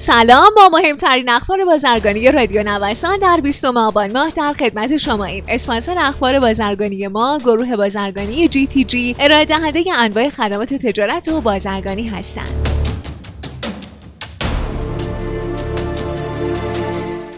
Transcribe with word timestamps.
سلام 0.00 0.50
با 0.56 0.68
مهمترین 0.78 1.28
اخبار 1.28 1.64
بازرگانی 1.64 2.32
رادیو 2.32 2.62
نوسان 2.62 3.18
در 3.18 3.40
20 3.42 3.64
آبان 3.64 4.12
ماه 4.12 4.30
در 4.30 4.52
خدمت 4.52 4.96
شما 4.96 5.24
ایم 5.24 5.44
اسپانسر 5.48 5.98
اخبار 5.98 6.40
بازرگانی 6.40 7.08
ما 7.08 7.38
گروه 7.38 7.76
بازرگانی 7.76 8.48
جی 8.48 8.66
تی 8.66 8.84
جی 8.84 9.16
ارائه 9.18 9.44
دهنده 9.44 9.84
انواع 9.94 10.28
خدمات 10.28 10.74
تجارت 10.74 11.28
و 11.28 11.40
بازرگانی 11.40 12.08
هستند. 12.08 12.68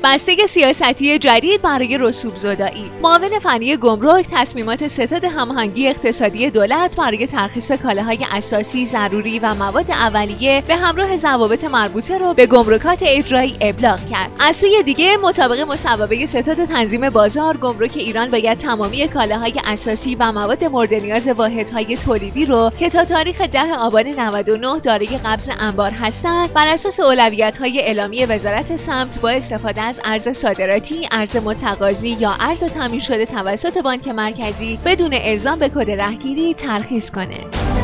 بسته 0.05 0.47
سیاستی 0.47 1.19
جدید 1.19 1.63
برای 1.63 1.99
رسوب 1.99 2.37
زدایی 2.37 2.91
معاون 3.03 3.39
فنی 3.39 3.77
گمرک 3.77 4.27
تصمیمات 4.31 4.87
ستاد 4.87 5.25
هماهنگی 5.25 5.89
اقتصادی 5.89 6.51
دولت 6.51 6.97
برای 6.97 7.27
ترخیص 7.27 7.73
کالاهای 7.73 8.19
اساسی 8.31 8.87
ضروری 8.87 9.39
و 9.39 9.55
مواد 9.55 9.91
اولیه 9.91 10.63
به 10.67 10.77
همراه 10.77 11.17
ضوابط 11.17 11.65
مربوطه 11.65 12.19
را 12.19 12.35
به 12.35 12.47
گمرکات 12.47 13.03
اجرایی 13.07 13.57
ابلاغ 13.61 14.07
کرد. 14.11 14.31
از 14.41 14.57
سوی 14.57 14.83
دیگه 14.83 15.17
مطابق 15.17 15.61
مصوبه 15.61 16.27
ستاد 16.27 16.65
تنظیم 16.65 17.11
بازار 17.11 17.57
گمرک 17.57 17.97
ایران 17.97 18.31
باید 18.31 18.59
تمامی 18.59 19.09
کالاهای 19.09 19.55
اساسی 19.65 20.15
و 20.15 20.33
مواد 20.33 20.65
مورد 20.65 20.95
نیاز 20.95 21.29
واحدهای 21.29 21.97
تولیدی 21.97 22.45
رو 22.45 22.71
که 22.79 22.91
تا 22.91 23.05
تاریخ 23.05 23.41
10 23.41 23.75
آبان 23.75 24.07
99 24.07 24.79
دارای 24.79 25.19
قبض 25.25 25.51
انبار 25.59 25.91
هستند 25.91 26.53
بر 26.53 26.69
اساس 26.69 27.01
اولویت‌های 27.01 27.81
اعلامی 27.81 28.25
وزارت 28.25 28.77
سمت 28.77 29.21
با 29.21 29.31
استفاده 29.31 29.90
از 29.91 30.01
ارز 30.05 30.29
صادراتی، 30.29 31.09
ارز 31.11 31.37
متقاضی 31.37 32.09
یا 32.09 32.35
ارز 32.41 32.65
تامین 32.65 33.01
شده 33.01 33.27
توسط 33.27 33.79
بانک 33.79 34.09
مرکزی 34.09 34.79
بدون 34.85 35.11
الزام 35.15 35.59
به 35.59 35.69
کد 35.69 35.91
رهگیری 35.91 36.55
ترخیص 36.55 37.11
کنه. 37.11 37.80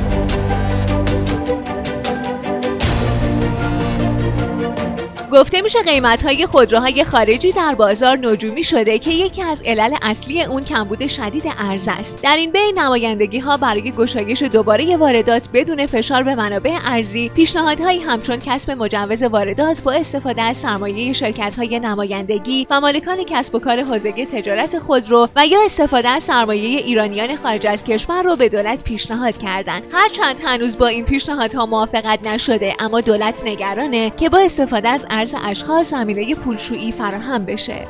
گفته 5.37 5.62
میشه 5.62 5.83
قیمت 5.83 6.23
های 6.23 6.47
خودروهای 6.47 7.05
خارجی 7.05 7.53
در 7.53 7.75
بازار 7.75 8.19
نجومی 8.23 8.62
شده 8.62 8.98
که 8.98 9.11
یکی 9.11 9.43
از 9.43 9.62
علل 9.67 9.97
اصلی 10.03 10.43
اون 10.43 10.65
کمبود 10.65 11.06
شدید 11.06 11.43
ارز 11.59 11.89
است. 11.93 12.23
در 12.23 12.37
این 12.37 12.53
بین 12.53 12.78
نمایندگی 12.78 13.39
ها 13.39 13.56
برای 13.56 13.91
گشایش 13.91 14.43
دوباره 14.43 14.97
واردات 14.97 15.48
بدون 15.55 15.87
فشار 15.87 16.23
به 16.23 16.34
منابع 16.34 16.78
ارزی 16.84 17.28
پیشنهادهایی 17.28 18.01
همچون 18.01 18.37
کسب 18.37 18.70
مجوز 18.70 19.23
واردات 19.23 19.83
با 19.83 19.93
استفاده 19.93 20.43
از 20.43 20.56
سرمایه 20.56 21.12
شرکت 21.12 21.56
های 21.59 21.81
نمایندگی 21.81 22.67
و 22.71 22.81
مالکان 22.81 23.25
کسب 23.25 23.55
و 23.55 23.59
کار 23.59 23.83
حوزه 23.83 24.12
تجارت 24.12 24.78
خودرو 24.78 25.28
و 25.37 25.47
یا 25.47 25.59
استفاده 25.65 26.09
از 26.09 26.23
سرمایه 26.23 26.78
ایرانیان 26.81 27.37
خارج 27.37 27.67
از 27.67 27.84
کشور 27.84 28.23
رو 28.23 28.37
به 28.37 28.48
دولت 28.48 28.84
پیشنهاد 28.84 29.39
کردند 29.39 29.83
هرچند 29.93 30.41
هنوز 30.45 30.78
با 30.78 30.87
این 30.87 31.05
پیشنهادها 31.05 31.67
موافقت 31.67 32.27
نشده 32.27 32.75
اما 32.78 33.00
دولت 33.00 33.43
نگرانه 33.45 34.11
که 34.11 34.28
با 34.28 34.39
استفاده 34.39 34.89
از 34.89 35.06
ارز 35.11 35.25
اشخاص 35.34 35.91
زمینه 35.91 36.34
پولشویی 36.34 36.92
فراهم 36.92 37.44
بشه. 37.44 37.86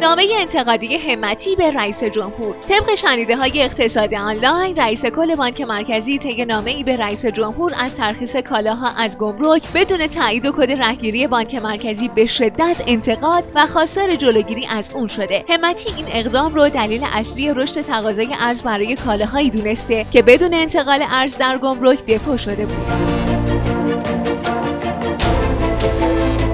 نامه 0.00 0.26
انتقادی 0.40 0.96
همتی 0.96 1.56
به 1.56 1.70
رئیس 1.70 2.04
جمهور. 2.04 2.56
طبق 2.68 2.94
شنیده 2.94 3.36
های 3.36 3.62
اقتصاد 3.62 4.14
آنلاین 4.14 4.76
رئیس 4.76 5.06
کل 5.06 5.34
بانک 5.34 5.60
مرکزی 5.60 6.18
طی 6.18 6.44
نامه 6.44 6.70
ای 6.70 6.84
به 6.84 6.96
رئیس 6.96 7.26
جمهور 7.26 7.72
از 7.78 7.96
ترخیص 7.96 8.36
کالاها 8.36 8.90
از 8.96 9.18
گمرک 9.18 9.62
بدون 9.74 10.06
تایید 10.06 10.46
و 10.46 10.52
کد 10.52 10.70
رهگیری 10.70 11.26
بانک 11.26 11.54
مرکزی 11.54 12.08
به 12.08 12.26
شدت 12.26 12.82
انتقاد 12.86 13.44
و 13.54 13.66
خواستار 13.66 14.16
جلوگیری 14.16 14.66
از 14.66 14.90
اون 14.94 15.08
شده. 15.08 15.44
همتی 15.48 15.92
این 15.96 16.06
اقدام 16.12 16.54
رو 16.54 16.68
دلیل 16.68 17.06
اصلی 17.12 17.54
رشد 17.54 17.80
تقاضای 17.80 18.28
ارز 18.40 18.62
برای 18.62 18.96
کالاهایی 18.96 19.50
دونسته 19.50 20.06
که 20.12 20.22
بدون 20.22 20.54
انتقال 20.54 21.04
ارز 21.10 21.38
در 21.38 21.58
گمرک 21.58 22.06
دپو 22.06 22.36
شده 22.36 22.66
بود. 22.66 22.86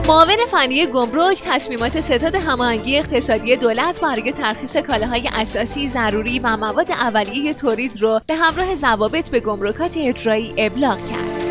معاون 0.08 0.36
فنی 0.50 0.86
گمرک 0.86 1.42
تصمیمات 1.44 2.00
ستاد 2.00 2.34
هماهنگی 2.34 2.98
اقتصادی 2.98 3.56
دولت 3.56 4.00
برای 4.00 4.32
ترخیص 4.32 4.76
کالاهای 4.76 5.28
اساسی 5.32 5.88
ضروری 5.88 6.38
و 6.38 6.56
مواد 6.56 6.92
اولیه 6.92 7.54
تولید 7.54 8.02
رو 8.02 8.20
به 8.26 8.34
همراه 8.34 8.74
ضوابط 8.74 9.30
به 9.30 9.40
گمرکات 9.40 9.96
اجرایی 9.96 10.54
ابلاغ 10.56 10.98
کرد. 11.04 11.42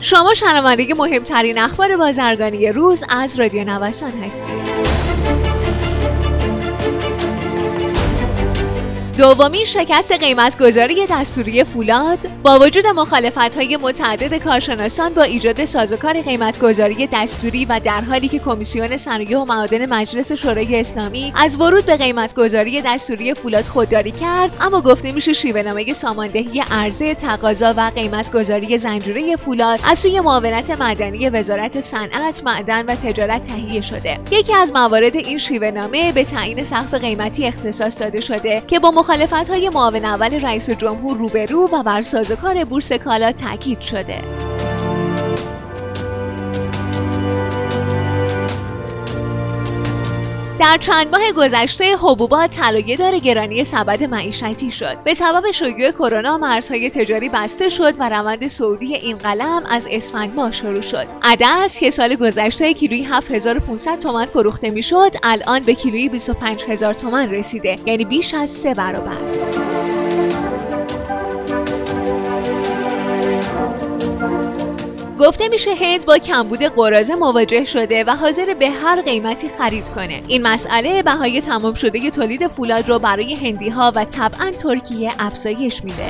شما 0.00 0.34
شنونده 0.34 0.94
مهمترین 0.94 1.58
اخبار 1.58 1.96
بازرگانی 1.96 2.72
روز 2.72 3.04
از 3.08 3.40
رادیو 3.40 3.64
نوسان 3.64 4.12
هستید. 4.12 5.55
دومی 9.18 9.66
شکست 9.66 10.12
قیمت 10.12 10.58
گذاری 10.58 11.06
دستوری 11.10 11.64
فولاد 11.64 12.18
با 12.42 12.58
وجود 12.58 12.86
مخالفت 12.86 13.56
های 13.56 13.76
متعدد 13.76 14.42
کارشناسان 14.44 15.14
با 15.14 15.22
ایجاد 15.22 15.64
سازوکار 15.64 16.22
قیمت 16.22 16.60
گذاری 16.60 17.08
دستوری 17.12 17.64
و 17.64 17.80
در 17.84 18.00
حالی 18.00 18.28
که 18.28 18.38
کمیسیون 18.38 18.96
صنایع 18.96 19.38
و 19.38 19.44
معادن 19.44 19.86
مجلس 19.86 20.32
شورای 20.32 20.80
اسلامی 20.80 21.32
از 21.36 21.60
ورود 21.60 21.86
به 21.86 21.96
قیمت 21.96 22.34
گذاری 22.34 22.82
دستوری 22.82 23.34
فولاد 23.34 23.64
خودداری 23.64 24.10
کرد 24.10 24.50
اما 24.60 24.80
گفته 24.80 25.12
میشه 25.12 25.32
شیوه 25.32 25.62
نامه 25.62 25.92
ساماندهی 25.92 26.62
عرضه 26.70 27.14
تقاضا 27.14 27.74
و 27.76 27.90
قیمت 27.94 28.32
گذاری 28.32 28.78
زنجیره 28.78 29.36
فولاد 29.36 29.80
از 29.84 29.98
سوی 29.98 30.20
معاونت 30.20 30.70
مدنی 30.70 31.28
وزارت 31.28 31.80
صنعت 31.80 32.42
معدن 32.44 32.84
و 32.84 32.94
تجارت 32.94 33.42
تهیه 33.42 33.80
شده. 33.80 34.20
یکی 34.30 34.54
از 34.54 34.72
موارد 34.72 35.16
این 35.16 35.38
شیوه 35.38 35.70
نامه 35.70 36.12
به 36.12 36.24
تعیین 36.24 36.62
سقف 36.62 36.94
قیمتی 36.94 37.46
اختصاص 37.46 38.00
داده 38.00 38.20
شده 38.20 38.62
که 38.66 38.78
با 38.78 38.90
مخالفت 39.06 39.50
های 39.50 39.68
معاون 39.68 40.04
اول 40.04 40.40
رئیس 40.40 40.70
جمهور 40.70 41.16
روبرو 41.16 41.68
و 41.72 41.82
بر 41.82 42.02
سازوکار 42.02 42.64
بورس 42.64 42.92
کالا 42.92 43.32
تاکید 43.32 43.80
شده. 43.80 44.22
در 50.58 50.78
چند 50.80 51.16
ماه 51.16 51.32
گذشته 51.32 51.96
حبوبات 51.96 52.50
طلایه 52.50 52.96
دار 52.96 53.18
گرانی 53.18 53.64
سبد 53.64 54.04
معیشتی 54.04 54.70
شد. 54.70 54.98
به 55.04 55.14
سبب 55.14 55.50
شیوع 55.50 55.90
کرونا 55.90 56.38
مرزهای 56.38 56.90
تجاری 56.90 57.28
بسته 57.28 57.68
شد 57.68 57.94
و 57.98 58.08
روند 58.08 58.48
سعودی 58.48 58.94
این 58.94 59.18
قلم 59.18 59.62
از 59.70 59.88
اسفند 59.90 60.34
ماه 60.34 60.52
شروع 60.52 60.80
شد. 60.80 61.06
عدس 61.22 61.80
که 61.80 61.90
سال 61.90 62.14
گذشته 62.14 62.74
کیلویی 62.74 63.02
7500 63.02 63.98
تومان 63.98 64.26
فروخته 64.26 64.70
می‌شد 64.70 65.10
الان 65.22 65.60
به 65.60 65.74
کیلویی 65.74 66.08
25000 66.08 66.94
تومان 66.94 67.30
رسیده. 67.30 67.78
یعنی 67.86 68.04
بیش 68.04 68.34
از 68.34 68.50
سه 68.50 68.74
برابر. 68.74 69.16
گفته 75.18 75.48
میشه 75.48 75.70
هند 75.74 76.06
با 76.06 76.18
کمبود 76.18 76.62
قرازه 76.62 77.14
مواجه 77.14 77.64
شده 77.64 78.04
و 78.04 78.10
حاضر 78.10 78.54
به 78.54 78.70
هر 78.70 79.02
قیمتی 79.02 79.48
خرید 79.48 79.88
کنه. 79.88 80.22
این 80.28 80.42
مسئله 80.42 81.02
بهای 81.02 81.40
تمام 81.40 81.74
شده 81.74 82.10
تولید 82.10 82.48
فولاد 82.48 82.88
رو 82.88 82.98
برای 82.98 83.34
هندی 83.34 83.68
ها 83.68 83.92
و 83.94 84.04
طبعا 84.04 84.50
ترکیه 84.50 85.12
افزایش 85.18 85.84
میده. 85.84 86.08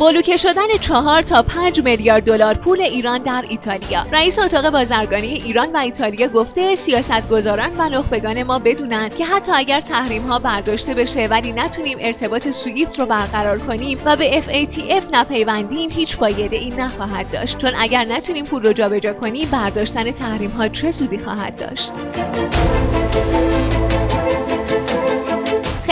بلوکه 0.00 0.36
شدن 0.36 0.68
چهار 0.80 1.22
تا 1.22 1.42
5 1.42 1.80
میلیارد 1.80 2.24
دلار 2.24 2.54
پول 2.54 2.80
ایران 2.80 3.22
در 3.22 3.44
ایتالیا. 3.48 4.06
رئیس 4.12 4.38
اتاق 4.38 4.70
بازرگانی 4.70 5.26
ایران 5.26 5.72
و 5.72 5.76
ایتالیا 5.76 6.28
گفته 6.28 6.74
سیاستگزاران 6.74 7.70
و 7.78 7.88
نخبگان 7.88 8.42
ما 8.42 8.58
بدونن 8.58 9.08
که 9.08 9.24
حتی 9.24 9.52
اگر 9.54 9.80
تحریم 9.80 10.22
ها 10.22 10.38
برداشته 10.38 10.94
بشه 10.94 11.26
ولی 11.26 11.52
نتونیم 11.52 11.98
ارتباط 12.00 12.50
سویفت 12.50 12.98
رو 12.98 13.06
برقرار 13.06 13.58
کنیم 13.58 13.98
و 14.04 14.16
به 14.16 14.42
FATF 14.42 15.04
نپیوندیم 15.12 15.90
هیچ 15.90 16.16
فایده 16.16 16.56
ای 16.56 16.70
نخواهد 16.70 17.30
داشت. 17.30 17.58
چون 17.58 17.70
اگر 17.78 18.04
نتونیم 18.04 18.44
پول 18.44 18.62
رو 18.62 18.72
جابجا 18.72 19.12
کنیم 19.12 19.48
برداشتن 19.50 20.10
تحریم 20.10 20.50
ها 20.50 20.68
چه 20.68 20.90
سودی 20.90 21.18
خواهد 21.18 21.56
داشت؟ 21.56 21.92